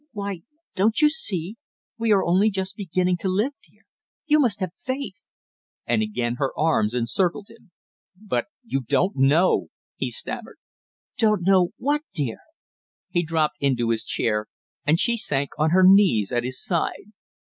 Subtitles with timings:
[0.13, 0.41] Why,
[0.73, 1.57] don't you see,
[1.95, 3.83] we are only just beginning to live, dear
[4.25, 5.27] you must have faith!"
[5.85, 7.69] and again her arms encircled him.
[8.15, 9.67] "But you don't know"
[9.97, 10.57] he stammered.
[11.19, 12.39] "Don't know what, dear?"
[13.11, 14.47] He dropped into his chair,
[14.87, 17.11] and she sank on her knees at his side.